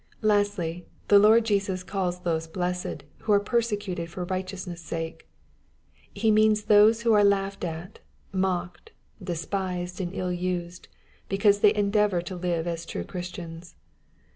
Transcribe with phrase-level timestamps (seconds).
[0.23, 5.27] Lastly, the Lord Jesus calls those blessed, who are per secteted/or righteousness sake.
[6.11, 7.99] He means those who are laughed at,
[8.33, 8.93] mocked,
[9.23, 10.87] despised, and ill used,
[11.29, 13.75] because they endeavor to live as true Christians.